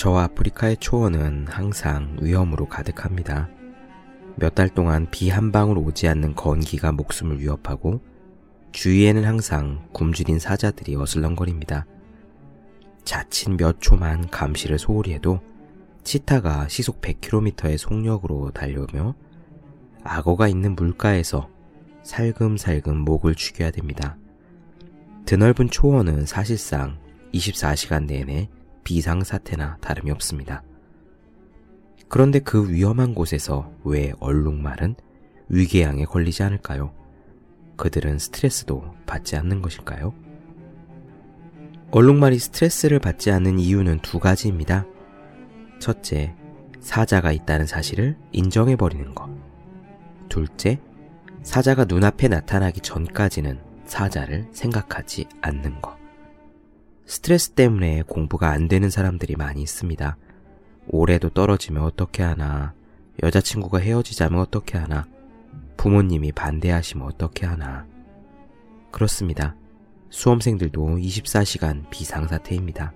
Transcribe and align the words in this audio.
저 0.00 0.14
아프리카의 0.14 0.78
초원은 0.78 1.46
항상 1.46 2.16
위험으로 2.22 2.66
가득합니다. 2.66 3.50
몇 4.36 4.54
달 4.54 4.70
동안 4.70 5.06
비 5.10 5.28
한 5.28 5.52
방울 5.52 5.76
오지 5.76 6.08
않는 6.08 6.36
건기가 6.36 6.90
목숨을 6.90 7.38
위협하고 7.38 8.00
주위에는 8.72 9.26
항상 9.26 9.86
굶주린 9.92 10.38
사자들이 10.38 10.96
어슬렁거립니다. 10.96 11.84
자칫 13.04 13.50
몇 13.50 13.78
초만 13.82 14.30
감시를 14.30 14.78
소홀히 14.78 15.12
해도 15.12 15.40
치타가 16.02 16.66
시속 16.68 17.02
100km의 17.02 17.76
속력으로 17.76 18.52
달려오며 18.52 19.14
악어가 20.02 20.48
있는 20.48 20.76
물가에서 20.76 21.50
살금살금 22.04 22.96
목을 22.96 23.34
죽여야 23.34 23.70
됩니다. 23.70 24.16
드넓은 25.26 25.68
초원은 25.68 26.24
사실상 26.24 26.96
24시간 27.34 28.06
내내 28.06 28.48
비상사태나 28.84 29.78
다름이 29.80 30.10
없습니다. 30.12 30.62
그런데 32.08 32.40
그 32.40 32.70
위험한 32.70 33.14
곳에서 33.14 33.72
왜 33.84 34.12
얼룩말은 34.20 34.96
위궤양에 35.48 36.04
걸리지 36.04 36.42
않을까요? 36.42 36.92
그들은 37.76 38.18
스트레스도 38.18 38.94
받지 39.06 39.36
않는 39.36 39.62
것일까요? 39.62 40.12
얼룩말이 41.92 42.38
스트레스를 42.38 42.98
받지 42.98 43.30
않는 43.30 43.58
이유는 43.58 44.00
두 44.00 44.18
가지입니다. 44.18 44.86
첫째, 45.78 46.34
사자가 46.80 47.32
있다는 47.32 47.66
사실을 47.66 48.16
인정해버리는 48.32 49.14
것. 49.14 49.28
둘째, 50.28 50.80
사자가 51.42 51.84
눈앞에 51.84 52.28
나타나기 52.28 52.80
전까지는 52.80 53.60
사자를 53.86 54.48
생각하지 54.52 55.26
않는 55.40 55.80
것. 55.80 55.99
스트레스 57.10 57.50
때문에 57.50 58.02
공부가 58.06 58.50
안 58.50 58.68
되는 58.68 58.88
사람들이 58.88 59.34
많이 59.34 59.62
있습니다. 59.62 60.16
올해도 60.86 61.30
떨어지면 61.30 61.82
어떻게 61.82 62.22
하나, 62.22 62.72
여자친구가 63.20 63.78
헤어지자면 63.78 64.38
어떻게 64.38 64.78
하나, 64.78 65.08
부모님이 65.76 66.30
반대하시면 66.30 67.04
어떻게 67.04 67.46
하나. 67.46 67.84
그렇습니다. 68.92 69.56
수험생들도 70.10 70.98
24시간 70.98 71.90
비상사태입니다. 71.90 72.92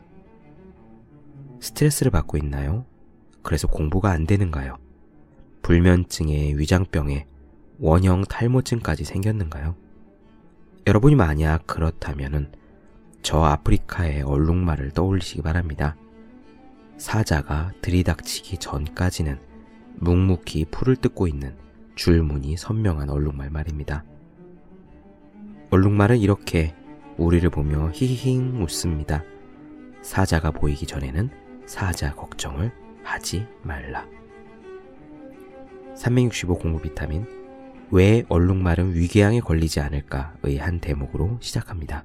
스트레스를 1.58 2.12
받고 2.12 2.36
있나요? 2.36 2.86
그래서 3.42 3.66
공부가 3.66 4.12
안 4.12 4.28
되는가요? 4.28 4.76
불면증에 5.62 6.52
위장병에 6.54 7.26
원형 7.80 8.26
탈모증까지 8.26 9.02
생겼는가요? 9.02 9.74
여러분이 10.86 11.16
만약 11.16 11.66
그렇다면은 11.66 12.52
저 13.24 13.42
아프리카의 13.42 14.20
얼룩말을 14.20 14.90
떠올리시기 14.90 15.40
바랍니다. 15.40 15.96
사자가 16.98 17.72
들이닥치기 17.80 18.58
전까지는 18.58 19.40
묵묵히 19.94 20.66
풀을 20.66 20.96
뜯고 20.96 21.26
있는 21.26 21.56
줄무늬 21.94 22.58
선명한 22.58 23.08
얼룩말 23.08 23.48
말입니다. 23.48 24.04
얼룩말은 25.70 26.18
이렇게 26.18 26.74
우리를 27.16 27.48
보며 27.48 27.90
히히힝 27.94 28.62
웃습니다. 28.62 29.24
사자가 30.02 30.50
보이기 30.50 30.86
전에는 30.86 31.30
사자 31.64 32.14
걱정을 32.14 32.72
하지 33.02 33.46
말라. 33.62 34.06
365 35.96 36.58
공부 36.58 36.78
비타민 36.82 37.24
왜 37.90 38.22
얼룩말은 38.28 38.94
위궤양에 38.94 39.40
걸리지 39.40 39.80
않을까의 39.80 40.58
한 40.58 40.78
대목으로 40.78 41.38
시작합니다. 41.40 42.04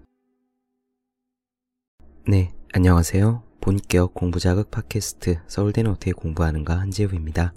네, 2.30 2.54
안녕하세요. 2.74 3.42
본격 3.60 4.14
공부 4.14 4.40
자극 4.40 4.70
팟캐스트 4.70 5.40
서울대는 5.48 5.90
어떻게 5.90 6.12
공부하는가 6.12 6.80
한재우입니다. 6.80 7.56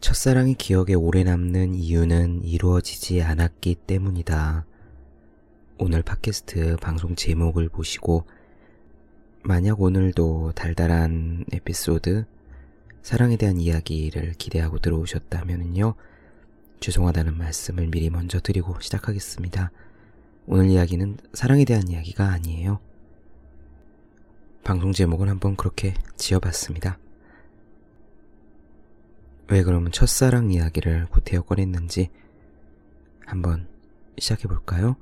첫사랑이 0.00 0.54
기억에 0.54 0.94
오래 0.94 1.22
남는 1.22 1.74
이유는 1.74 2.44
이루어지지 2.44 3.20
않았기 3.20 3.74
때문이다. 3.86 4.64
오늘 5.76 6.00
팟캐스트 6.00 6.78
방송 6.80 7.14
제목을 7.14 7.68
보시고 7.68 8.24
만약 9.42 9.82
오늘도 9.82 10.52
달달한 10.54 11.44
에피소드 11.52 12.24
사랑에 13.02 13.36
대한 13.36 13.60
이야기를 13.60 14.32
기대하고 14.38 14.78
들어오셨다면요. 14.78 15.94
죄송하다는 16.80 17.36
말씀을 17.36 17.88
미리 17.88 18.08
먼저 18.08 18.40
드리고 18.40 18.80
시작하겠습니다. 18.80 19.72
오늘 20.46 20.70
이야기는 20.70 21.18
사랑에 21.34 21.66
대한 21.66 21.86
이야기가 21.86 22.26
아니에요. 22.26 22.80
방송 24.62 24.92
제목은 24.92 25.28
한번 25.28 25.56
그렇게 25.56 25.94
지어봤습니다. 26.16 26.98
왜 29.48 29.62
그러면 29.62 29.90
첫사랑 29.90 30.52
이야기를 30.52 31.06
구태여 31.10 31.42
꺼냈는지 31.42 32.10
한번 33.26 33.66
시작해 34.18 34.46
볼까요? 34.46 34.96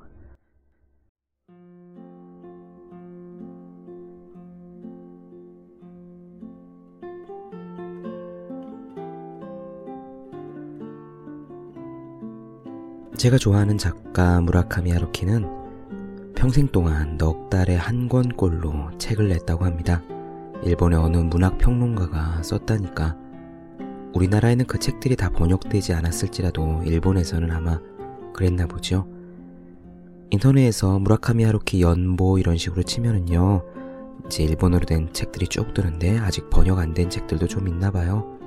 제가 13.18 13.36
좋아하는 13.36 13.76
작가 13.76 14.40
무라카미 14.40 14.92
하루키는 14.92 15.57
평생 16.38 16.68
동안 16.68 17.18
넉 17.18 17.50
달에 17.50 17.74
한 17.74 18.08
권꼴로 18.08 18.96
책을 18.96 19.26
냈다고 19.26 19.64
합니다. 19.64 20.00
일본의 20.62 20.96
어느 20.96 21.16
문학 21.16 21.58
평론가가 21.58 22.44
썼다니까. 22.44 23.16
우리나라에는 24.14 24.64
그 24.66 24.78
책들이 24.78 25.16
다 25.16 25.30
번역되지 25.30 25.94
않았을지라도 25.94 26.84
일본에서는 26.84 27.50
아마 27.50 27.80
그랬나 28.32 28.66
보죠. 28.66 29.08
인터넷에서 30.30 31.00
무라카미 31.00 31.42
하루키 31.42 31.82
연보 31.82 32.38
이런 32.38 32.56
식으로 32.56 32.84
치면은요. 32.84 33.64
이제 34.26 34.44
일본어로 34.44 34.86
된 34.86 35.12
책들이 35.12 35.48
쭉 35.48 35.74
뜨는데 35.74 36.18
아직 36.20 36.48
번역 36.50 36.78
안 36.78 36.94
된 36.94 37.10
책들도 37.10 37.48
좀 37.48 37.66
있나 37.66 37.90
봐요. 37.90 38.38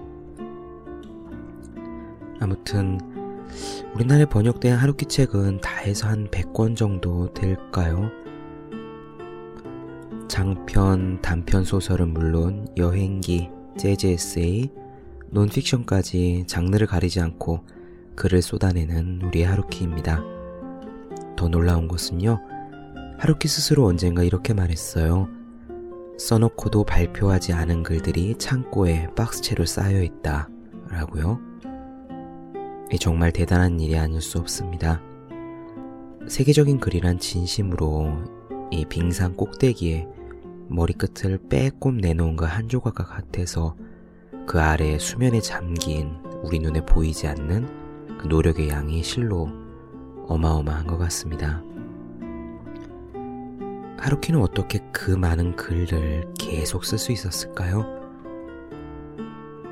아무튼 2.39 2.99
우리나라에 3.95 4.25
번역된 4.25 4.75
하루키 4.75 5.05
책은 5.05 5.61
다 5.61 5.77
해서 5.77 6.07
한 6.07 6.27
100권 6.29 6.75
정도 6.75 7.33
될까요? 7.33 8.09
장편, 10.27 11.21
단편 11.21 11.63
소설은 11.63 12.13
물론 12.13 12.67
여행기, 12.77 13.49
재즈 13.77 14.07
에세이, 14.07 14.71
논픽션까지 15.29 16.45
장르를 16.47 16.87
가리지 16.87 17.19
않고 17.19 17.65
글을 18.15 18.41
쏟아내는 18.41 19.21
우리의 19.23 19.45
하루키입니다. 19.45 20.23
더 21.35 21.47
놀라운 21.47 21.87
것은요, 21.87 22.39
하루키 23.17 23.47
스스로 23.47 23.85
언젠가 23.85 24.23
이렇게 24.23 24.53
말했어요. 24.53 25.27
써놓고도 26.17 26.85
발표하지 26.85 27.53
않은 27.53 27.83
글들이 27.83 28.35
창고에 28.37 29.07
박스채로 29.15 29.65
쌓여 29.65 30.01
있다. 30.01 30.49
라고요. 30.89 31.50
정말 32.97 33.31
대단한 33.31 33.79
일이 33.79 33.97
아닐 33.97 34.21
수 34.21 34.37
없습니다. 34.37 35.01
세계적인 36.27 36.79
글이란 36.79 37.19
진심으로 37.19 38.23
이 38.71 38.85
빙산 38.85 39.35
꼭대기에 39.35 40.07
머리끝을 40.69 41.39
빼꼼 41.49 41.97
내놓은 41.97 42.35
그 42.35 42.45
한 42.45 42.69
조각과 42.69 43.03
같아서 43.05 43.75
그 44.47 44.59
아래 44.59 44.97
수면에 44.97 45.41
잠긴 45.41 46.17
우리 46.43 46.59
눈에 46.59 46.85
보이지 46.85 47.27
않는 47.27 48.17
그 48.19 48.27
노력의 48.27 48.69
양이 48.69 49.03
실로 49.03 49.49
어마어마한 50.27 50.87
것 50.87 50.97
같습니다. 50.97 51.63
하루키는 53.97 54.41
어떻게 54.41 54.79
그 54.91 55.11
많은 55.11 55.55
글을 55.55 56.33
계속 56.39 56.85
쓸 56.85 56.97
수 56.97 57.11
있었을까요? 57.11 57.85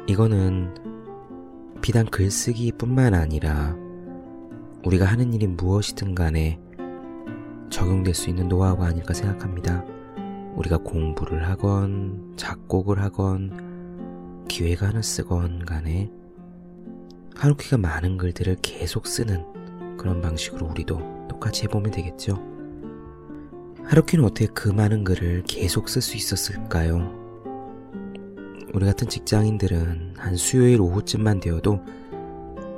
이거는 0.07 0.88
비단 1.81 2.05
글쓰기뿐만 2.05 3.13
아니라 3.13 3.75
우리가 4.85 5.05
하는 5.05 5.33
일이 5.33 5.47
무엇이든 5.47 6.15
간에 6.15 6.59
적용될 7.69 8.13
수 8.13 8.29
있는 8.29 8.47
노하우가 8.47 8.85
아닐까 8.85 9.13
생각합니다. 9.13 9.83
우리가 10.55 10.77
공부를 10.79 11.47
하건 11.47 12.33
작곡을 12.35 12.99
하건 13.01 14.45
기획안을 14.47 15.03
쓰건 15.03 15.65
간에 15.65 16.11
하루키가 17.35 17.77
많은 17.77 18.17
글들을 18.17 18.57
계속 18.61 19.07
쓰는 19.07 19.45
그런 19.97 20.21
방식으로 20.21 20.67
우리도 20.67 21.27
똑같이 21.29 21.63
해보면 21.63 21.91
되겠죠. 21.91 22.41
하루키는 23.85 24.25
어떻게 24.25 24.47
그 24.47 24.69
많은 24.69 25.03
글을 25.03 25.43
계속 25.47 25.89
쓸 25.89 26.01
수 26.01 26.17
있었을까요? 26.17 27.18
우리 28.73 28.85
같은 28.85 29.07
직장인들은 29.07 30.15
한 30.17 30.35
수요일 30.35 30.79
오후쯤만 30.81 31.39
되어도 31.39 31.79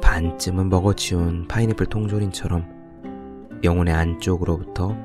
반쯤은 0.01 0.69
먹어치운 0.69 1.47
파인애플 1.47 1.85
통조림처럼 1.88 3.59
영혼의 3.63 3.93
안쪽으로부터 3.93 4.95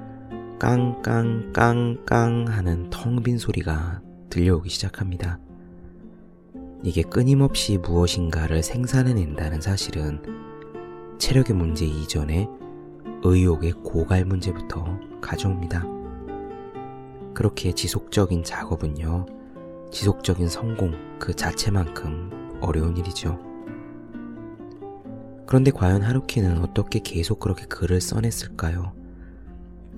깡깡깡깡 0.58 2.46
하는 2.48 2.88
텅 2.90 3.22
빈 3.22 3.36
소리가 3.38 4.00
들려오기 4.30 4.68
시작합니다. 4.70 5.38
이게 6.82 7.02
끊임없이 7.02 7.78
무엇인가를 7.78 8.62
생산해낸다는 8.62 9.60
사실은 9.60 10.22
체력의 11.18 11.56
문제 11.56 11.84
이전에 11.84 12.48
의욕의 13.22 13.72
고갈 13.82 14.24
문제부터 14.24 14.98
가져옵니다. 15.20 15.84
그렇게 17.34 17.72
지속적인 17.72 18.44
작업은요, 18.44 19.26
지속적인 19.90 20.48
성공 20.48 21.18
그 21.18 21.34
자체만큼 21.34 22.58
어려운 22.60 22.96
일이죠. 22.96 23.38
그런데 25.46 25.70
과연 25.70 26.02
하루키는 26.02 26.58
어떻게 26.58 26.98
계속 26.98 27.38
그렇게 27.38 27.66
글을 27.66 28.00
써냈을까요? 28.00 28.92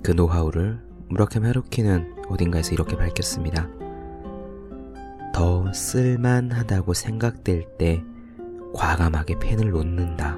그 0.03 0.11
노하우를 0.11 0.79
무라카미 1.09 1.47
하루키는 1.47 2.23
어딘가에서 2.29 2.73
이렇게 2.73 2.95
밝혔습니다. 2.95 3.67
더 5.33 5.71
쓸만하다고 5.73 6.93
생각될 6.93 7.77
때 7.77 8.03
과감하게 8.73 9.39
펜을 9.39 9.71
놓는다. 9.71 10.37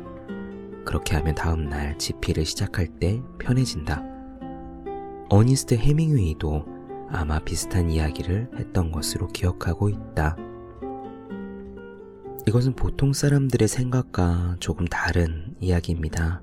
그렇게 0.86 1.16
하면 1.18 1.36
다음날 1.36 1.98
집필을 1.98 2.46
시작할 2.46 2.88
때 3.00 3.22
편해진다. 3.38 4.04
어니스트 5.30 5.76
해밍웨이도 5.76 6.66
아마 7.12 7.40
비슷한 7.40 7.90
이야기를 7.90 8.50
했던 8.58 8.92
것으로 8.92 9.28
기억하고 9.28 9.90
있다. 9.90 10.38
이것은 12.48 12.74
보통 12.74 13.14
사람들의 13.14 13.68
생각과 13.68 14.56
조금 14.60 14.86
다른 14.86 15.56
이야기입니다. 15.60 16.42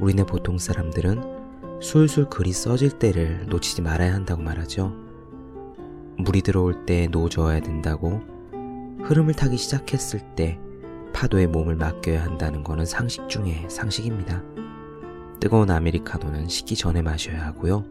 우리네 0.00 0.24
보통 0.24 0.58
사람들은 0.58 1.38
술술 1.80 2.28
글이 2.28 2.52
써질 2.52 2.98
때를 2.98 3.46
놓치지 3.48 3.82
말아야 3.82 4.12
한다고 4.14 4.42
말하죠. 4.42 4.92
물이 6.18 6.42
들어올 6.42 6.84
때 6.84 7.06
노져야 7.06 7.60
된다고 7.60 8.20
흐름을 9.04 9.34
타기 9.34 9.56
시작했을 9.56 10.20
때 10.34 10.58
파도에 11.12 11.46
몸을 11.46 11.76
맡겨야 11.76 12.22
한다는 12.22 12.62
것은 12.62 12.84
상식 12.84 13.28
중에 13.28 13.64
상식입니다. 13.68 14.42
뜨거운 15.40 15.70
아메리카노는 15.70 16.48
식기 16.48 16.74
전에 16.74 17.00
마셔야 17.00 17.46
하고요. 17.46 17.84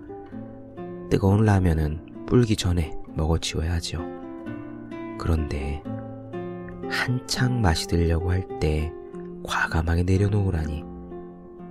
뜨거운 1.10 1.46
라면은 1.46 2.17
불기 2.28 2.56
전에 2.58 2.94
먹어치워야 3.16 3.74
하죠. 3.76 4.06
그런데 5.18 5.82
한창 6.90 7.62
마시 7.62 7.88
들려고 7.88 8.32
할 8.32 8.46
때 8.60 8.92
과감하게 9.44 10.04
내려놓으라니 10.04 10.84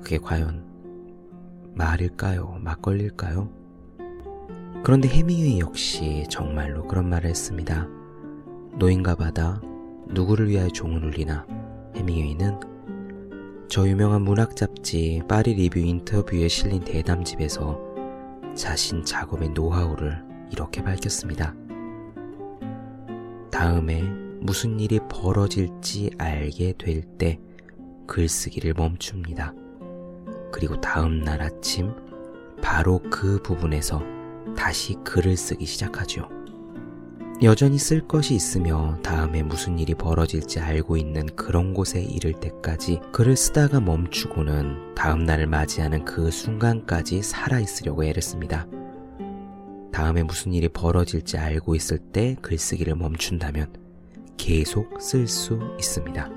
그게 0.03 0.19
과연 0.19 0.65
말일까요? 1.75 2.59
막걸리일까요? 2.61 3.51
그런데 4.83 5.09
해밍웨이 5.09 5.59
역시 5.59 6.25
정말로 6.31 6.87
그런 6.87 7.09
말을 7.11 7.29
했습니다. 7.29 7.87
노인가 8.79 9.15
바다 9.15 9.61
누구를 10.07 10.49
위하여 10.49 10.69
종을 10.69 11.05
울리나 11.05 11.45
해밍웨이는 11.97 12.61
저 13.69 13.87
유명한 13.87 14.23
문학 14.23 14.55
잡지 14.57 15.21
파리 15.29 15.55
리뷰 15.55 15.81
인터뷰에 15.81 16.49
실린 16.49 16.83
대담집에서 16.83 17.79
자신 18.55 19.05
작업의 19.05 19.51
노하우를 19.51 20.25
이렇게 20.51 20.83
밝혔습니다. 20.83 21.55
다음에 23.51 24.03
무슨 24.41 24.79
일이 24.81 25.01
벌어질지 25.09 26.11
알게 26.19 26.75
될 26.79 27.03
때 27.19 27.41
글쓰기를 28.07 28.75
멈춥니다. 28.75 29.53
그리고 30.53 30.81
다음 30.81 31.21
날 31.21 31.43
아침 31.43 31.93
바로 32.63 33.01
그 33.11 33.43
부분에서 33.43 34.03
다시 34.57 34.95
글을 35.05 35.37
쓰기 35.37 35.67
시작하죠. 35.67 36.29
여전히 37.43 37.79
쓸 37.79 38.07
것이 38.07 38.35
있으며 38.35 38.99
다음에 39.03 39.43
무슨 39.43 39.79
일이 39.79 39.95
벌어질지 39.95 40.59
알고 40.61 40.97
있는 40.97 41.27
그런 41.37 41.75
곳에 41.75 42.01
이를 42.03 42.33
때까지 42.33 43.01
글을 43.13 43.37
쓰다가 43.37 43.79
멈추고는 43.81 44.95
다음 44.95 45.25
날을 45.25 45.47
맞이하는 45.47 46.07
그 46.07 46.31
순간까지 46.31 47.23
살아있으려고 47.23 48.05
애를 48.05 48.23
씁니다. 48.23 48.67
다음에 49.97 50.23
무슨 50.23 50.53
일이 50.53 50.69
벌어질지 50.69 51.39
알고 51.39 51.75
있을 51.75 51.97
때 51.97 52.37
글쓰기를 52.43 52.97
멈춘다면 52.97 53.73
계속 54.37 55.01
쓸 55.01 55.27
수 55.27 55.59
있습니다. 55.79 56.29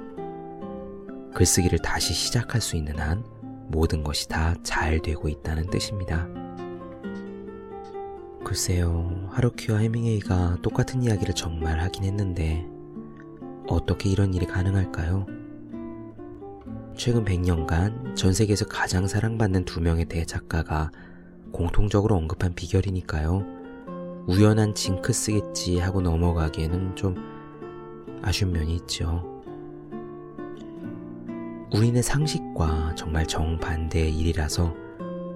글쓰기를 1.35 1.79
다시 1.79 2.13
시작할 2.13 2.61
수 2.61 2.77
있는 2.77 2.97
한 2.97 3.21
모든 3.67 4.01
것이 4.01 4.29
다 4.29 4.56
잘 4.63 5.01
되고 5.01 5.27
있다는 5.27 5.69
뜻입니다. 5.69 6.25
글쎄요, 8.45 9.27
하루키와 9.33 9.79
해밍웨이가 9.79 10.59
똑같은 10.61 11.03
이야기를 11.03 11.35
정말 11.35 11.81
하긴 11.81 12.06
했는데, 12.06 12.65
어떻게 13.67 14.09
이런 14.09 14.33
일이 14.33 14.45
가능할까요? 14.45 15.25
최근 16.95 17.25
100년간 17.25 18.15
전 18.15 18.31
세계에서 18.31 18.67
가장 18.67 19.06
사랑받는 19.06 19.65
두 19.65 19.81
명의 19.81 20.06
대작가가 20.06 20.91
공통적으로 21.51 22.16
언급한 22.16 22.54
비결이니까요. 22.54 23.46
우연한 24.28 24.75
징크스겠지 24.75 25.80
하고 25.80 26.01
넘어가기에는 26.01 26.96
좀 26.96 27.16
아쉬운 28.22 28.51
면이 28.51 28.75
있죠. 28.75 29.42
우리네 31.74 32.01
상식과 32.01 32.96
정말 32.96 33.25
정반대의 33.25 34.16
일이라서 34.18 34.74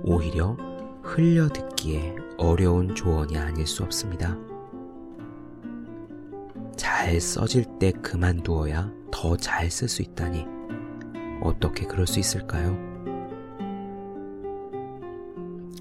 오히려 0.04 0.58
흘려 1.02 1.48
듣기에 1.50 2.16
어려운 2.38 2.94
조언이 2.96 3.38
아닐 3.38 3.66
수 3.68 3.84
없습니다. 3.84 4.38
잘 6.76 7.20
써질 7.22 7.66
때 7.80 7.92
그만두어야 7.92 8.92
더 9.12 9.38
잘 9.38 9.68
쓸 9.68 9.88
수 9.88 10.02
있다니 10.02 10.46
어떻게 11.42 11.86
그럴 11.86 12.08
수 12.08 12.20
있을까요? 12.20 12.93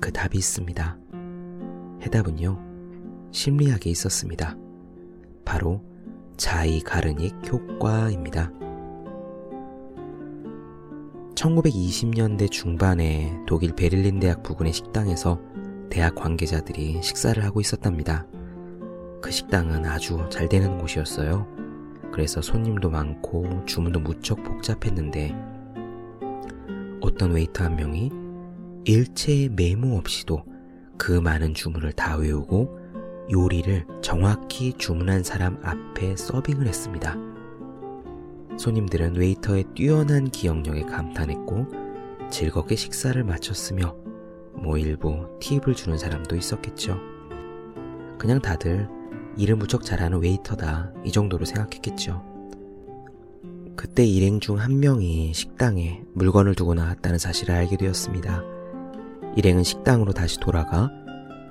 그 0.03 0.11
답이 0.11 0.37
있습니다. 0.37 0.99
해답은요, 2.03 2.59
심리학에 3.31 3.89
있었습니다. 3.91 4.57
바로 5.45 5.81
자이 6.37 6.81
가르닉 6.81 7.37
효과입니다. 7.47 8.51
1920년대 11.37 12.51
중반에 12.51 13.33
독일 13.47 13.77
베를린 13.77 14.19
대학 14.19 14.43
부근의 14.43 14.73
식당에서 14.73 15.41
대학 15.89 16.17
관계자들이 16.17 17.01
식사를 17.01 17.43
하고 17.45 17.61
있었답니다. 17.61 18.27
그 19.21 19.31
식당은 19.31 19.87
아주 19.87 20.27
잘 20.31 20.49
되는 20.49 20.79
곳이었어요. 20.79 21.47
그래서 22.13 22.43
손님도 22.43 22.91
많고 22.91 23.65
주문도 23.67 24.01
무척 24.01 24.43
복잡했는데 24.43 25.33
어떤 27.01 27.31
웨이터 27.31 27.63
한 27.63 27.77
명이 27.77 28.22
일체의 28.85 29.51
메모 29.51 29.97
없이도 29.97 30.45
그 30.99 31.13
많은 31.13 31.55
주문을 31.55 31.93
다 31.93 32.17
외우고 32.17 32.79
요리를 33.31 33.87
정확히 34.03 34.73
주문한 34.73 35.23
사람 35.23 35.59
앞에 35.63 36.17
서빙을 36.17 36.67
했습니다. 36.67 37.17
손님들은 38.59 39.17
웨이터의 39.17 39.65
뛰어난 39.75 40.29
기억력에 40.31 40.83
감탄했고 40.83 41.67
즐겁게 42.31 42.77
식사를 42.77 43.23
마쳤으며 43.23 43.97
뭐 44.55 44.77
일부 44.77 45.29
팁을 45.41 45.75
주는 45.75 45.97
사람도 45.97 46.37
있었겠죠. 46.37 46.99
그냥 48.19 48.41
다들 48.41 48.89
일을 49.37 49.57
무척 49.57 49.83
잘하는 49.85 50.19
웨이터다 50.21 50.93
이 51.05 51.11
정도로 51.11 51.45
생각했겠죠. 51.45 52.23
그때 53.75 54.05
일행 54.05 54.39
중 54.39 54.59
한 54.59 54.81
명이 54.81 55.33
식당에 55.33 56.03
물건을 56.13 56.55
두고 56.55 56.75
나왔다는 56.75 57.19
사실을 57.19 57.55
알게 57.55 57.77
되었습니다. 57.79 58.52
일행은 59.37 59.63
식당으로 59.63 60.13
다시 60.13 60.39
돌아가 60.39 60.91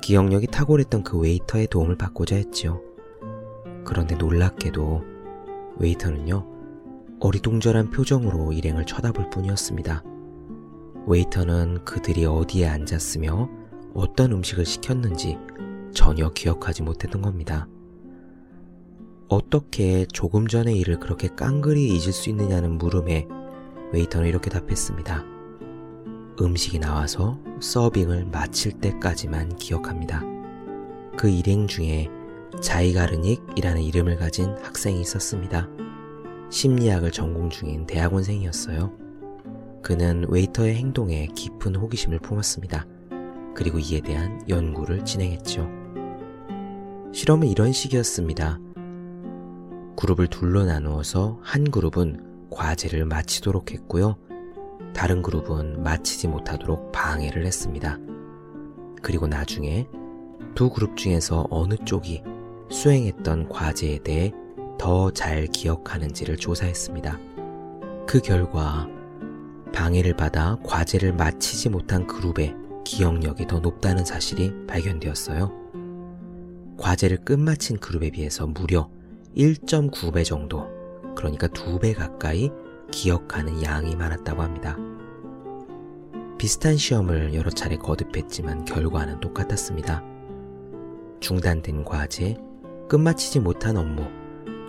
기억력이 0.01 0.47
탁월했던 0.47 1.03
그 1.03 1.17
웨이터의 1.17 1.67
도움을 1.67 1.97
받고자 1.97 2.35
했지요. 2.35 2.81
그런데 3.83 4.15
놀랍게도 4.15 5.03
웨이터는요, 5.77 6.47
어리둥절한 7.19 7.91
표정으로 7.91 8.51
일행을 8.53 8.85
쳐다볼 8.85 9.29
뿐이었습니다. 9.29 10.03
웨이터는 11.07 11.85
그들이 11.85 12.25
어디에 12.25 12.67
앉았으며 12.67 13.49
어떤 13.93 14.31
음식을 14.31 14.65
시켰는지 14.65 15.37
전혀 15.93 16.29
기억하지 16.29 16.83
못했던 16.83 17.21
겁니다. 17.21 17.67
어떻게 19.27 20.05
조금 20.05 20.47
전의 20.47 20.77
일을 20.79 20.99
그렇게 20.99 21.29
깡그리 21.29 21.87
잊을 21.89 22.11
수 22.11 22.29
있느냐는 22.29 22.77
물음에 22.77 23.27
웨이터는 23.93 24.27
이렇게 24.27 24.49
답했습니다. 24.49 25.40
음식이 26.41 26.79
나와서 26.79 27.39
서빙을 27.59 28.25
마칠 28.25 28.73
때까지만 28.73 29.55
기억합니다. 29.57 30.23
그 31.15 31.29
일행 31.29 31.67
중에 31.67 32.07
자이가르닉이라는 32.61 33.81
이름을 33.81 34.17
가진 34.17 34.55
학생이 34.61 34.99
있었습니다. 35.01 35.69
심리학을 36.49 37.11
전공 37.11 37.49
중인 37.49 37.85
대학원생이었어요. 37.85 38.91
그는 39.83 40.25
웨이터의 40.29 40.75
행동에 40.75 41.27
깊은 41.35 41.75
호기심을 41.75 42.19
품었습니다. 42.19 42.85
그리고 43.55 43.79
이에 43.79 44.01
대한 44.01 44.41
연구를 44.49 45.05
진행했죠. 45.05 45.69
실험은 47.13 47.47
이런 47.47 47.71
식이었습니다. 47.71 48.59
그룹을 49.95 50.27
둘로 50.27 50.65
나누어서 50.65 51.39
한 51.41 51.69
그룹은 51.69 52.49
과제를 52.49 53.05
마치도록 53.05 53.71
했고요. 53.71 54.17
다른 54.93 55.21
그룹은 55.21 55.83
마치지 55.83 56.27
못하도록 56.27 56.91
방해를 56.91 57.45
했습니다. 57.45 57.97
그리고 59.01 59.27
나중에 59.27 59.87
두 60.55 60.69
그룹 60.69 60.97
중에서 60.97 61.47
어느 61.49 61.75
쪽이 61.85 62.23
수행했던 62.69 63.49
과제에 63.49 63.99
대해 63.99 64.31
더 64.77 65.11
잘 65.11 65.45
기억하는지를 65.45 66.37
조사했습니다. 66.37 67.19
그 68.07 68.19
결과 68.19 68.87
방해를 69.73 70.15
받아 70.15 70.57
과제를 70.63 71.13
마치지 71.13 71.69
못한 71.69 72.07
그룹의 72.07 72.55
기억력이 72.83 73.47
더 73.47 73.59
높다는 73.59 74.03
사실이 74.03 74.65
발견되었어요. 74.67 75.51
과제를 76.77 77.23
끝마친 77.23 77.77
그룹에 77.77 78.09
비해서 78.09 78.47
무려 78.47 78.89
1.9배 79.37 80.25
정도, 80.25 80.67
그러니까 81.15 81.47
2배 81.47 81.95
가까이 81.95 82.51
기억하는 82.91 83.63
양이 83.63 83.95
많았다고 83.95 84.41
합니다. 84.41 84.77
비슷한 86.37 86.75
시험을 86.77 87.33
여러 87.33 87.49
차례 87.49 87.77
거듭했지만 87.77 88.65
결과는 88.65 89.19
똑같았습니다. 89.19 90.03
중단된 91.19 91.85
과제, 91.85 92.35
끝마치지 92.89 93.39
못한 93.39 93.77
업무, 93.77 94.07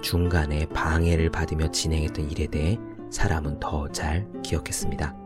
중간에 0.03 0.67
방해를 0.67 1.31
받으며 1.31 1.71
진행했던 1.71 2.31
일에 2.31 2.47
대해 2.47 2.79
사람은 3.11 3.61
더 3.61 3.89
잘 3.89 4.27
기억했습니다. 4.43 5.17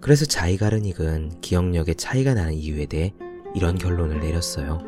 그래서 0.00 0.24
자이가르닉은 0.26 1.40
기억력의 1.40 1.94
차이가 1.96 2.34
나는 2.34 2.52
이유에 2.54 2.86
대해 2.86 3.14
이런 3.54 3.76
결론을 3.76 4.20
내렸어요. 4.20 4.80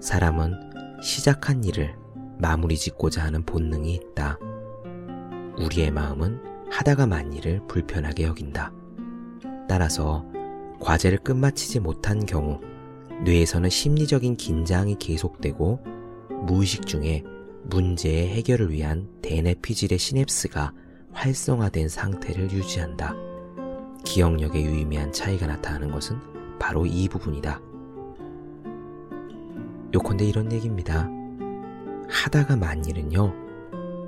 사람은 0.00 0.54
시작한 1.02 1.64
일을 1.64 1.94
마무리 2.38 2.76
짓고자 2.76 3.24
하는 3.24 3.44
본능이 3.44 3.94
있다. 3.94 4.38
우리의 5.58 5.90
마음은 5.90 6.40
하다가 6.70 7.06
만 7.06 7.32
일을 7.32 7.60
불편하게 7.66 8.24
여긴다. 8.24 8.72
따라서 9.68 10.24
과제를 10.80 11.18
끝마치지 11.18 11.80
못한 11.80 12.26
경우 12.26 12.60
뇌에서는 13.24 13.70
심리적인 13.70 14.36
긴장이 14.36 14.96
계속되고 14.98 15.80
무의식 16.46 16.86
중에 16.86 17.24
문제의 17.64 18.28
해결을 18.28 18.70
위한 18.70 19.08
대뇌피질의 19.22 19.98
시냅스가 19.98 20.72
활성화된 21.12 21.88
상태를 21.88 22.52
유지한다. 22.52 23.14
기억력에 24.04 24.62
유의미한 24.62 25.12
차이가 25.12 25.46
나타나는 25.46 25.90
것은 25.90 26.18
바로 26.58 26.86
이 26.86 27.08
부분이다. 27.08 27.60
요컨대 29.94 30.24
이런 30.26 30.52
얘기입니다. 30.52 31.08
하다가 32.08 32.56
만 32.56 32.84
일은요, 32.84 33.45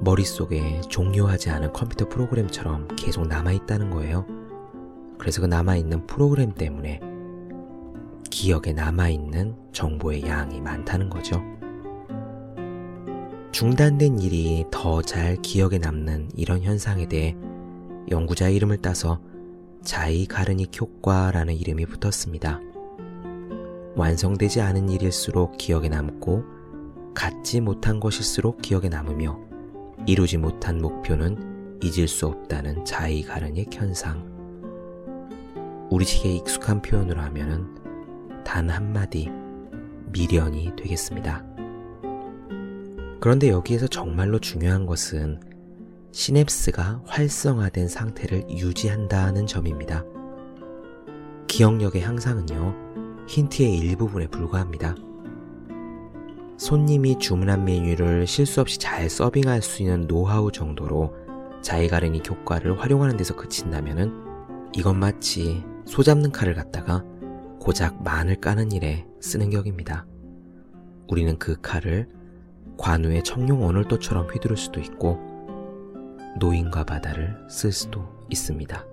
머릿속에 0.00 0.80
종료하지 0.88 1.50
않은 1.50 1.72
컴퓨터 1.72 2.08
프로그램처럼 2.08 2.88
계속 2.96 3.26
남아있다는 3.26 3.90
거예요. 3.90 4.26
그래서 5.18 5.40
그 5.40 5.46
남아있는 5.46 6.06
프로그램 6.06 6.52
때문에 6.52 7.00
기억에 8.30 8.72
남아있는 8.72 9.56
정보의 9.72 10.22
양이 10.22 10.60
많다는 10.60 11.10
거죠. 11.10 11.42
중단된 13.50 14.20
일이 14.20 14.64
더 14.70 15.02
잘 15.02 15.36
기억에 15.42 15.78
남는 15.78 16.30
이런 16.36 16.62
현상에 16.62 17.08
대해 17.08 17.36
연구자의 18.10 18.54
이름을 18.56 18.78
따서 18.78 19.20
자이 19.82 20.26
가르닉 20.26 20.80
효과라는 20.80 21.54
이름이 21.54 21.86
붙었습니다. 21.86 22.60
완성되지 23.96 24.60
않은 24.60 24.88
일일수록 24.90 25.56
기억에 25.58 25.88
남고 25.88 26.44
갖지 27.14 27.60
못한 27.60 27.98
것일수록 27.98 28.62
기억에 28.62 28.88
남으며 28.88 29.47
이루지 30.06 30.38
못한 30.38 30.78
목표는 30.78 31.78
잊을 31.82 32.08
수 32.08 32.26
없다는 32.26 32.84
자이 32.84 33.22
가르닉 33.22 33.74
현상. 33.74 34.26
우리식의 35.90 36.36
익숙한 36.36 36.82
표현으로 36.82 37.20
하면은 37.20 37.66
단 38.44 38.68
한마디 38.68 39.28
미련이 40.12 40.72
되겠습니다. 40.76 41.44
그런데 43.20 43.48
여기에서 43.48 43.86
정말로 43.86 44.38
중요한 44.38 44.86
것은 44.86 45.40
시냅스가 46.12 47.02
활성화된 47.04 47.88
상태를 47.88 48.48
유지한다는 48.50 49.46
점입니다. 49.46 50.04
기억력의 51.46 52.02
향상은요, 52.02 53.26
힌트의 53.26 53.76
일부분에 53.76 54.28
불과합니다. 54.28 54.94
손님이 56.58 57.20
주문한 57.20 57.64
메뉴를 57.64 58.26
실수 58.26 58.60
없이 58.60 58.78
잘 58.78 59.08
서빙할 59.08 59.62
수 59.62 59.82
있는 59.82 60.08
노하우 60.08 60.50
정도로 60.50 61.14
자이가르니 61.62 62.20
효과를 62.28 62.80
활용하는 62.80 63.16
데서 63.16 63.36
그친다면은 63.36 64.12
이건 64.74 64.98
마치 64.98 65.64
소 65.86 66.02
잡는 66.02 66.32
칼을 66.32 66.54
갖다가 66.54 67.04
고작 67.60 68.02
마늘 68.02 68.36
까는 68.36 68.72
일에 68.72 69.06
쓰는 69.20 69.50
격입니다. 69.50 70.06
우리는 71.08 71.38
그 71.38 71.60
칼을 71.60 72.08
관우의 72.76 73.22
청룡 73.22 73.64
언월도처럼 73.64 74.26
휘두를 74.26 74.56
수도 74.56 74.80
있고 74.80 75.18
노인과 76.40 76.84
바다를 76.84 77.36
쓸 77.48 77.70
수도 77.70 78.04
있습니다. 78.30 78.84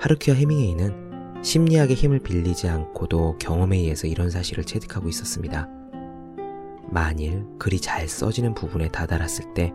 하르키와 0.00 0.36
헤밍웨이는 0.36 1.42
심리학의 1.42 1.94
힘을 1.94 2.20
빌리지 2.20 2.68
않고도 2.68 3.36
경험에 3.38 3.76
의해서 3.76 4.06
이런 4.06 4.30
사실을 4.30 4.64
체득하고 4.64 5.08
있었습니다. 5.10 5.77
만일 6.90 7.44
글이 7.58 7.80
잘 7.80 8.08
써지는 8.08 8.54
부분에 8.54 8.88
다다랐을 8.88 9.54
때 9.54 9.72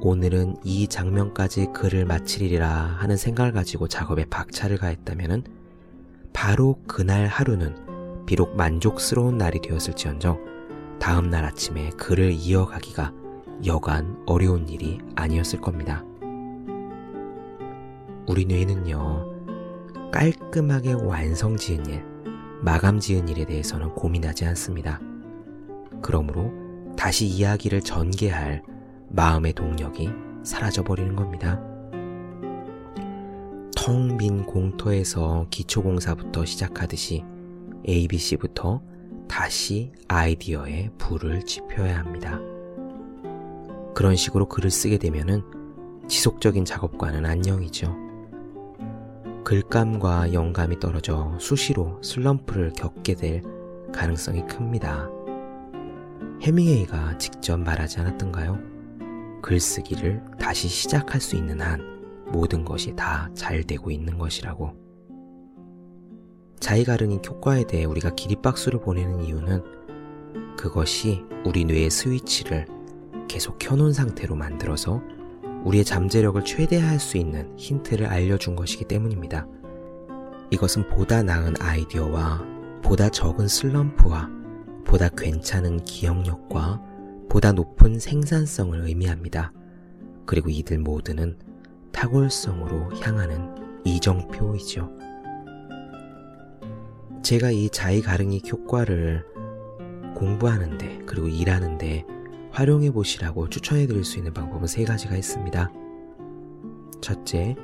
오늘은 0.00 0.56
이 0.64 0.88
장면까지 0.88 1.68
글을 1.72 2.04
마치리라 2.04 2.68
하는 2.68 3.16
생각을 3.16 3.52
가지고 3.52 3.88
작업에 3.88 4.24
박차를 4.24 4.76
가했다면 4.76 5.44
바로 6.32 6.78
그날 6.86 7.26
하루는 7.26 8.24
비록 8.26 8.56
만족스러운 8.56 9.38
날이 9.38 9.60
되었을지언정 9.60 10.98
다음 10.98 11.30
날 11.30 11.44
아침에 11.44 11.90
글을 11.90 12.32
이어가기가 12.32 13.12
여간 13.66 14.20
어려운 14.26 14.68
일이 14.68 14.98
아니었을 15.14 15.60
겁니다. 15.60 16.04
우리 18.26 18.44
뇌는요, 18.44 20.10
깔끔하게 20.12 20.94
완성 20.94 21.56
지은 21.56 21.86
일, 21.86 22.04
마감 22.60 22.98
지은 22.98 23.28
일에 23.28 23.44
대해서는 23.44 23.94
고민하지 23.94 24.46
않습니다. 24.46 25.00
그러므로 26.00 26.52
다시 26.96 27.26
이야기를 27.26 27.82
전개할 27.82 28.62
마음의 29.08 29.52
동력이 29.52 30.10
사라져버리는 30.42 31.14
겁니다. 31.16 31.60
텅 33.76 34.16
빈 34.16 34.44
공터에서 34.44 35.46
기초공사부터 35.50 36.44
시작하듯이 36.44 37.24
ABC부터 37.88 38.80
다시 39.28 39.90
아이디어에 40.08 40.90
불을 40.98 41.44
지펴야 41.44 41.98
합니다. 41.98 42.38
그런 43.94 44.14
식으로 44.16 44.48
글을 44.48 44.70
쓰게 44.70 44.98
되면은 44.98 45.42
지속적인 46.08 46.64
작업과는 46.64 47.26
안녕이죠. 47.26 47.96
글감과 49.44 50.32
영감이 50.32 50.78
떨어져 50.78 51.36
수시로 51.38 51.98
슬럼프를 52.02 52.72
겪게 52.74 53.14
될 53.14 53.42
가능성이 53.92 54.46
큽니다. 54.46 55.10
해밍웨이가 56.42 57.18
직접 57.18 57.56
말하지 57.56 58.00
않았던가요? 58.00 58.58
글쓰기를 59.42 60.20
다시 60.40 60.66
시작할 60.66 61.20
수 61.20 61.36
있는 61.36 61.60
한 61.60 61.80
모든 62.32 62.64
것이 62.64 62.96
다 62.96 63.30
잘 63.32 63.62
되고 63.62 63.92
있는 63.92 64.18
것이라고. 64.18 64.72
자이가르니 66.58 67.20
효과에 67.24 67.64
대해 67.64 67.84
우리가 67.84 68.10
기립박수를 68.16 68.80
보내는 68.80 69.22
이유는 69.22 69.62
그것이 70.56 71.22
우리 71.44 71.64
뇌의 71.64 71.90
스위치를 71.90 72.66
계속 73.28 73.58
켜놓은 73.58 73.92
상태로 73.92 74.34
만들어서 74.34 75.00
우리의 75.64 75.84
잠재력을 75.84 76.44
최대화할 76.44 76.98
수 76.98 77.18
있는 77.18 77.56
힌트를 77.56 78.06
알려준 78.06 78.56
것이기 78.56 78.86
때문입니다. 78.86 79.46
이것은 80.50 80.88
보다 80.88 81.22
나은 81.22 81.54
아이디어와 81.60 82.44
보다 82.82 83.08
적은 83.08 83.46
슬럼프와 83.46 84.41
보다 84.84 85.08
괜찮은 85.08 85.84
기억력과 85.84 86.82
보다 87.28 87.52
높은 87.52 87.98
생산성을 87.98 88.78
의미합니다. 88.80 89.52
그리고 90.26 90.50
이들 90.50 90.78
모두는 90.78 91.38
탁월성으로 91.92 92.94
향하는 93.00 93.54
이정표이죠. 93.84 94.90
제가 97.22 97.50
이 97.50 97.68
자의 97.70 98.02
가릉이 98.02 98.42
효과를 98.50 99.24
공부하는데 100.14 101.02
그리고 101.06 101.28
일하는데 101.28 102.04
활용해 102.50 102.90
보시라고 102.90 103.48
추천해 103.48 103.86
드릴 103.86 104.04
수 104.04 104.18
있는 104.18 104.34
방법은 104.34 104.66
세 104.66 104.84
가지가 104.84 105.16
있습니다. 105.16 105.72
첫째, 107.00 107.56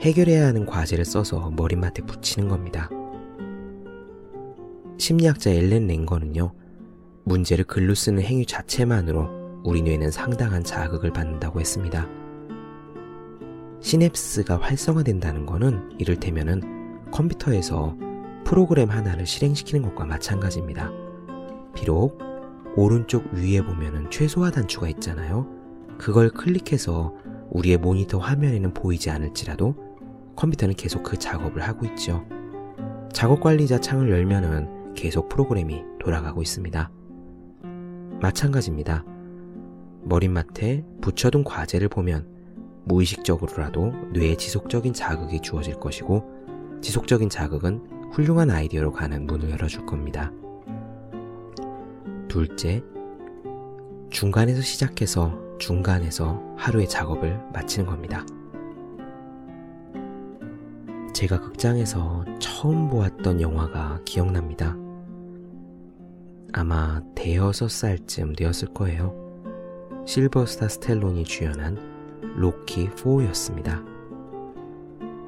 해결해야 0.00 0.46
하는 0.46 0.66
과제를 0.66 1.04
써서 1.04 1.50
머리맡에 1.50 2.02
붙이는 2.02 2.48
겁니다. 2.48 2.88
심리학자 4.98 5.50
엘렌 5.50 5.86
랭거는요, 5.86 6.52
문제를 7.24 7.64
글로 7.64 7.94
쓰는 7.94 8.22
행위 8.22 8.44
자체만으로 8.44 9.60
우리 9.64 9.80
뇌는 9.80 10.10
상당한 10.10 10.64
자극을 10.64 11.12
받는다고 11.12 11.60
했습니다. 11.60 12.06
시냅스가 13.80 14.58
활성화된다는 14.58 15.46
것은 15.46 15.90
이를테면은 15.98 17.10
컴퓨터에서 17.12 17.96
프로그램 18.44 18.90
하나를 18.90 19.24
실행시키는 19.24 19.82
것과 19.82 20.04
마찬가지입니다. 20.04 20.90
비록 21.74 22.18
오른쪽 22.76 23.32
위에 23.32 23.62
보면은 23.62 24.10
최소화 24.10 24.50
단추가 24.50 24.88
있잖아요. 24.88 25.46
그걸 25.96 26.28
클릭해서 26.30 27.14
우리의 27.50 27.78
모니터 27.78 28.18
화면에는 28.18 28.74
보이지 28.74 29.10
않을지라도 29.10 29.74
컴퓨터는 30.34 30.74
계속 30.74 31.02
그 31.04 31.16
작업을 31.16 31.62
하고 31.62 31.86
있죠. 31.86 32.24
작업 33.12 33.40
관리자 33.40 33.78
창을 33.78 34.10
열면은 34.10 34.77
계속 34.94 35.28
프로그램이 35.28 35.84
돌아가고 35.98 36.42
있습니다. 36.42 36.90
마찬가지입니다. 38.20 39.04
머릿맡에 40.02 40.84
붙여둔 41.00 41.44
과제를 41.44 41.88
보면 41.88 42.26
무의식적으로라도 42.84 43.92
뇌에 44.12 44.36
지속적인 44.36 44.92
자극이 44.92 45.40
주어질 45.40 45.78
것이고 45.78 46.80
지속적인 46.80 47.28
자극은 47.28 48.10
훌륭한 48.12 48.50
아이디어로 48.50 48.92
가는 48.92 49.26
문을 49.26 49.50
열어줄 49.50 49.84
겁니다. 49.86 50.32
둘째, 52.28 52.82
중간에서 54.10 54.62
시작해서 54.62 55.38
중간에서 55.58 56.42
하루의 56.56 56.88
작업을 56.88 57.38
마치는 57.52 57.86
겁니다. 57.86 58.24
제가 61.18 61.40
극장에서 61.40 62.24
처음 62.38 62.88
보았던 62.88 63.40
영화가 63.40 64.02
기억납니다. 64.04 64.76
아마 66.52 67.02
대여섯 67.16 67.68
살쯤 67.68 68.36
되었을 68.36 68.72
거예요. 68.72 69.12
실버스타 70.06 70.68
스텔론이 70.68 71.24
주연한 71.24 71.76
로키 72.36 72.90
4였습니다. 72.90 73.84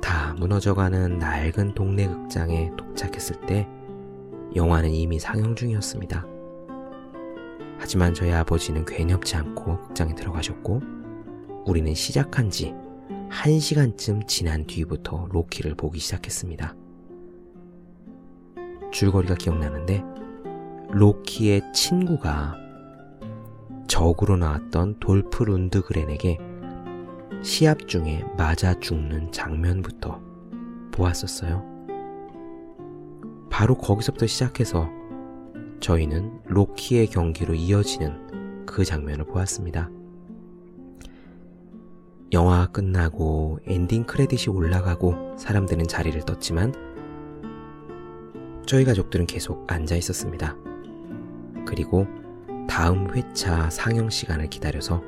다 0.01 0.33
무너져가는 0.39 1.19
낡은 1.19 1.75
동네 1.75 2.07
극장에 2.07 2.71
도착했을 2.77 3.41
때 3.47 3.67
영화는 4.55 4.91
이미 4.91 5.19
상영 5.19 5.57
중이었습니다. 5.57 6.25
하지만 7.79 8.15
저희 8.15 8.31
아버지는 8.31 8.85
괴념치 8.85 9.35
않고 9.35 9.81
극장에 9.89 10.15
들어가셨고 10.15 10.83
우리는 11.67 11.93
시작한 11.95 12.49
지 12.49 12.77
1시간쯤 13.31 14.27
지난 14.27 14.67
뒤부터 14.67 15.29
로키를 15.31 15.75
보기 15.77 15.99
시작했습니다. 16.01 16.75
줄거리가 18.93 19.37
기억나는데 19.37 20.03
로키의 20.91 21.73
친구가 21.73 22.57
적으로 23.87 24.37
나왔던 24.37 24.99
돌프 25.01 25.45
룬드그렌에게 25.45 26.39
시합 27.43 27.87
중에 27.89 28.25
맞아 28.37 28.79
죽는 28.79 29.33
장면부터 29.33 30.21
보았었어요. 30.91 31.65
바로 33.49 33.77
거기서부터 33.77 34.27
시작해서 34.27 34.91
저희는 35.81 36.41
로키의 36.47 37.07
경기로 37.07 37.55
이어지는 37.55 38.67
그 38.67 38.85
장면을 38.85 39.25
보았습니다. 39.25 39.89
영화가 42.33 42.67
끝나고 42.69 43.59
엔딩 43.67 44.05
크레딧이 44.05 44.55
올라가고 44.55 45.37
사람들은 45.37 45.89
자리를 45.89 46.21
떴지만 46.23 46.73
저희 48.67 48.85
가족들은 48.85 49.27
계속 49.27 49.65
앉아 49.71 49.97
있었습니다. 49.97 50.57
그리고 51.67 52.07
다음 52.69 53.11
회차 53.13 53.69
상영 53.71 54.11
시간을 54.11 54.49
기다려서 54.49 55.03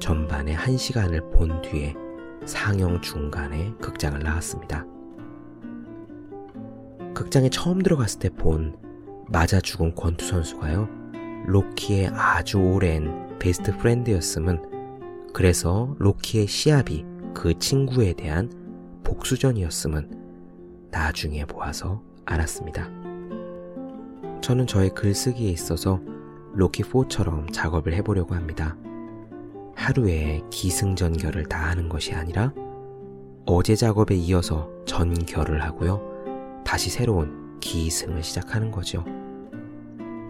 전반에 0.00 0.52
한 0.52 0.76
시간을 0.76 1.30
본 1.30 1.62
뒤에 1.62 1.94
상영 2.44 3.00
중간에 3.00 3.72
극장을 3.80 4.18
나왔습니다. 4.18 4.84
극장에 7.14 7.48
처음 7.48 7.80
들어갔을 7.80 8.18
때 8.18 8.28
본 8.28 8.76
맞아 9.28 9.60
죽은 9.60 9.94
권투 9.94 10.26
선수가요. 10.26 10.88
로키의 11.46 12.10
아주 12.12 12.58
오랜 12.58 13.38
best 13.38 13.76
friend였음은 13.78 14.75
그래서 15.36 15.94
로키의 15.98 16.46
시합이 16.46 17.04
그 17.34 17.58
친구에 17.58 18.14
대한 18.14 18.50
복수전이었음은 19.04 20.88
나중에 20.90 21.44
보아서 21.44 22.02
알았습니다. 22.24 22.88
저는 24.40 24.66
저의 24.66 24.88
글쓰기에 24.94 25.50
있어서 25.50 26.00
로키4처럼 26.56 27.52
작업을 27.52 27.92
해보려고 27.92 28.34
합니다. 28.34 28.78
하루에 29.74 30.40
기승전결을 30.50 31.50
다 31.50 31.68
하는 31.68 31.90
것이 31.90 32.14
아니라 32.14 32.54
어제 33.44 33.76
작업에 33.76 34.14
이어서 34.14 34.70
전결을 34.86 35.62
하고요. 35.62 36.62
다시 36.64 36.88
새로운 36.88 37.60
기승을 37.60 38.22
시작하는 38.22 38.70
거죠. 38.70 39.04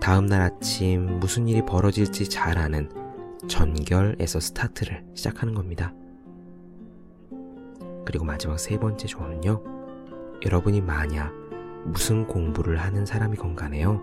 다음날 0.01 0.40
아침 0.40 1.21
무슨 1.21 1.47
일이 1.47 1.64
벌어질지 1.64 2.29
잘 2.29 2.59
아는 2.59 3.06
전결에서 3.49 4.41
스타트를 4.41 5.05
시작하는 5.15 5.55
겁니다. 5.55 5.93
그리고 8.05 8.25
마지막 8.25 8.59
세 8.59 8.79
번째 8.79 9.07
조언은요. 9.07 9.63
여러분이 10.45 10.81
만약 10.81 11.33
무슨 11.85 12.27
공부를 12.27 12.79
하는 12.79 13.07
사람이건 13.07 13.57
간에요. 13.57 14.01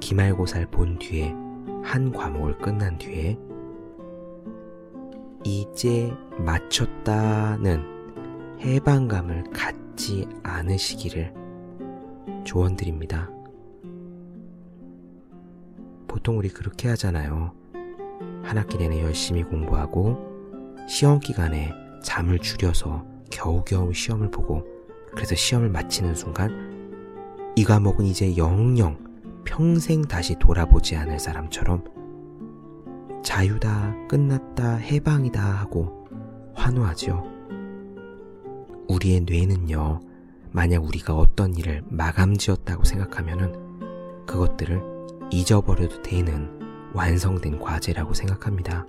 기말고사를 0.00 0.66
본 0.70 0.98
뒤에 0.98 1.34
한 1.82 2.12
과목을 2.12 2.58
끝난 2.58 2.98
뒤에 2.98 3.38
이제 5.44 6.12
맞췄다는 6.38 7.84
해방감을 8.60 9.44
갖지 9.52 10.26
않으시기를 10.42 11.34
조언드립니다. 12.44 13.30
보통 16.08 16.38
우리 16.38 16.48
그렇게 16.48 16.88
하잖아요. 16.88 17.63
한 18.44 18.58
학기 18.58 18.76
내내 18.76 19.02
열심히 19.02 19.42
공부하고 19.42 20.18
시험 20.88 21.18
기간에 21.18 21.72
잠을 22.02 22.38
줄여서 22.38 23.04
겨우겨우 23.30 23.92
시험을 23.92 24.30
보고 24.30 24.64
그래서 25.14 25.34
시험을 25.34 25.70
마치는 25.70 26.14
순간 26.14 26.74
이 27.56 27.64
과목은 27.64 28.04
이제 28.04 28.36
영영 28.36 28.98
평생 29.44 30.02
다시 30.02 30.34
돌아보지 30.38 30.96
않을 30.96 31.18
사람처럼 31.18 31.84
자유다, 33.22 33.94
끝났다, 34.08 34.76
해방이다 34.76 35.40
하고 35.40 36.06
환호하죠. 36.54 37.24
우리의 38.88 39.22
뇌는요, 39.22 40.00
만약 40.52 40.84
우리가 40.84 41.14
어떤 41.14 41.54
일을 41.54 41.82
마감 41.88 42.36
지었다고 42.36 42.84
생각하면은 42.84 44.26
그것들을 44.26 44.82
잊어버려도 45.30 46.02
되는 46.02 46.53
완성된 46.94 47.58
과제라고 47.58 48.14
생각합니다. 48.14 48.86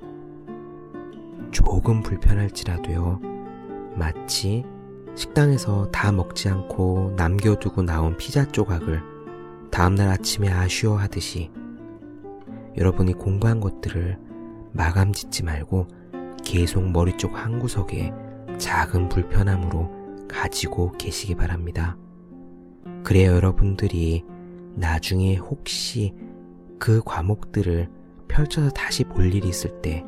조금 1.51 2.01
불편할지라도요, 2.03 3.19
마치 3.95 4.63
식당에서 5.15 5.89
다 5.91 6.11
먹지 6.11 6.49
않고 6.49 7.13
남겨두고 7.15 7.81
나온 7.81 8.17
피자 8.17 8.45
조각을 8.45 9.01
다음날 9.71 10.09
아침에 10.09 10.49
아쉬워하듯이 10.49 11.51
여러분이 12.77 13.13
공부한 13.13 13.61
것들을 13.61 14.19
마감 14.73 15.13
짓지 15.13 15.43
말고 15.43 15.87
계속 16.43 16.89
머리 16.89 17.17
쪽 17.17 17.37
한구석에 17.37 18.13
작은 18.57 19.09
불편함으로 19.09 20.27
가지고 20.27 20.91
계시기 20.93 21.35
바랍니다. 21.35 21.97
그래야 23.03 23.31
여러분들이 23.31 24.25
나중에 24.75 25.37
혹시 25.37 26.13
그 26.77 27.01
과목들을 27.05 27.89
펼쳐서 28.35 28.69
다시 28.71 29.05
볼 29.05 29.33
일이 29.33 29.47
있을 29.47 29.81
때 29.81 30.03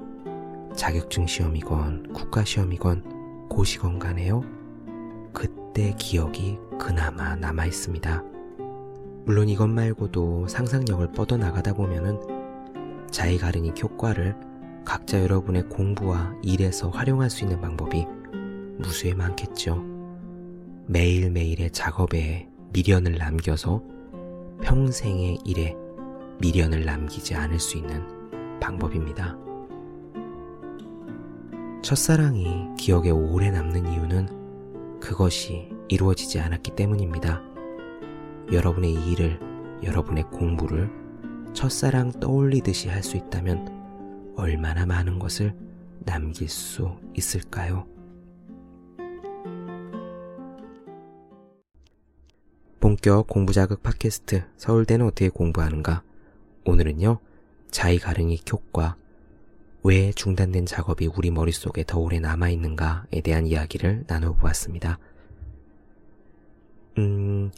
자격증 0.75 1.27
시험이건 1.27 2.11
국가 2.11 2.43
시험이건 2.43 3.47
고시건 3.47 3.99
간에요. 3.99 4.41
그때 5.31 5.95
기억이 5.97 6.57
그나마 6.77 7.37
남아 7.37 7.65
있습니다. 7.67 8.23
물론 9.23 9.47
이것 9.47 9.67
말고도 9.67 10.49
상상력을 10.49 11.09
뻗어나가다 11.13 11.73
보면은 11.73 12.19
자의가르닉 13.09 13.81
효과를 13.81 14.35
각자 14.83 15.21
여러분의 15.21 15.69
공부와 15.69 16.35
일에서 16.43 16.89
활용할 16.89 17.29
수 17.29 17.45
있는 17.45 17.61
방법이 17.61 18.05
무수히 18.77 19.13
많겠죠. 19.13 19.81
매일매일의 20.87 21.71
작업에 21.71 22.49
미련을 22.73 23.17
남겨서 23.17 23.81
평생의 24.61 25.39
일에 25.45 25.77
미련을 26.39 26.83
남기지 26.83 27.33
않을 27.33 27.59
수 27.59 27.77
있는 27.77 28.16
방법입니다. 28.59 29.37
첫사랑이 31.81 32.69
기억에 32.77 33.09
오래 33.09 33.49
남는 33.51 33.87
이유는 33.87 34.99
그것이 34.99 35.69
이루어지지 35.87 36.39
않았기 36.39 36.71
때문입니다. 36.71 37.41
여러분의 38.51 38.93
일을 38.93 39.39
여러분의 39.83 40.23
공부를 40.31 40.89
첫사랑 41.53 42.19
떠올리듯이 42.19 42.89
할 42.89 43.03
수 43.03 43.15
있다면 43.17 44.33
얼마나 44.35 44.85
많은 44.85 45.19
것을 45.19 45.55
남길 46.05 46.47
수 46.49 46.97
있을까요? 47.15 47.85
본격 52.79 53.27
공부 53.27 53.53
자극 53.53 53.81
팟캐스트 53.83 54.43
서울대는 54.57 55.05
어떻게 55.05 55.29
공부하는가? 55.29 56.03
오늘은요, 56.65 57.19
자의 57.77 57.99
가릉이 57.99 58.41
효과, 58.51 58.97
왜 59.83 60.11
중단된 60.11 60.65
작업이 60.65 61.05
우리 61.15 61.29
머릿속에 61.29 61.83
더 61.85 61.99
오래 61.99 62.19
남아있는가에 62.19 63.21
대한 63.23 63.45
이야기를 63.45 64.05
나눠보았습니다. 64.07 64.97
음, 66.97 67.51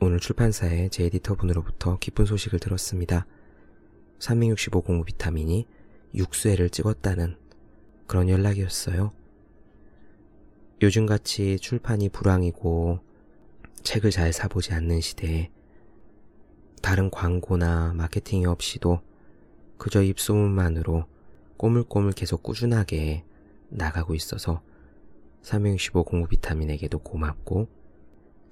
오늘 0.00 0.20
출판사의 0.20 0.90
제 0.90 1.06
에디터 1.06 1.34
분으로부터 1.34 1.98
기쁜 1.98 2.24
소식을 2.24 2.60
들었습니다. 2.60 3.26
365 4.20 4.82
공부 4.82 5.04
비타민이 5.06 5.66
6수회를 6.14 6.70
찍었다는 6.70 7.36
그런 8.06 8.28
연락이었어요. 8.28 9.10
요즘같이 10.82 11.58
출판이 11.58 12.10
불황이고 12.10 13.00
책을 13.82 14.12
잘 14.12 14.32
사보지 14.32 14.72
않는 14.72 15.00
시대에 15.00 15.50
다른 16.80 17.10
광고나 17.10 17.94
마케팅이 17.94 18.46
없이도 18.46 19.00
그저 19.78 20.02
입소문만으로 20.02 21.04
꼬물꼬물 21.56 22.12
계속 22.12 22.42
꾸준하게 22.42 23.24
나가고 23.68 24.14
있어서 24.14 24.62
365 25.42 26.04
공부 26.04 26.28
비타민에게도 26.28 26.98
고맙고 26.98 27.68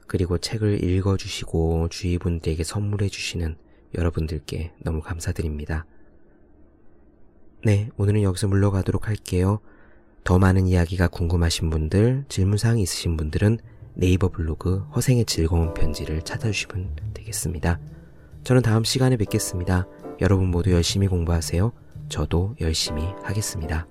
그리고 0.06 0.38
책을 0.38 0.82
읽어주시고 0.82 1.88
주위 1.90 2.18
분들에게 2.18 2.62
선물해주시는 2.64 3.56
여러분들께 3.94 4.72
너무 4.82 5.00
감사드립니다. 5.00 5.86
네, 7.64 7.90
오늘은 7.96 8.22
여기서 8.22 8.48
물러가도록 8.48 9.08
할게요. 9.08 9.60
더 10.24 10.38
많은 10.38 10.66
이야기가 10.66 11.08
궁금하신 11.08 11.70
분들, 11.70 12.24
질문사항이 12.28 12.82
있으신 12.82 13.16
분들은 13.16 13.58
네이버 13.94 14.28
블로그 14.28 14.78
허생의 14.94 15.24
즐거운 15.24 15.74
편지를 15.74 16.22
찾아주시면 16.22 16.96
되겠습니다. 17.14 17.80
저는 18.44 18.62
다음 18.62 18.84
시간에 18.84 19.16
뵙겠습니다. 19.16 19.86
여러분 20.20 20.50
모두 20.50 20.72
열심히 20.72 21.06
공부하세요. 21.06 21.72
저도 22.08 22.54
열심히 22.60 23.04
하겠습니다. 23.22 23.86